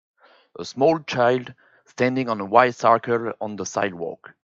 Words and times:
A 0.57 0.65
small 0.65 0.97
child 1.01 1.53
standing 1.85 2.27
on 2.27 2.41
a 2.41 2.45
white 2.45 2.73
circle 2.73 3.33
on 3.39 3.55
a 3.61 3.65
sidewalk. 3.67 4.33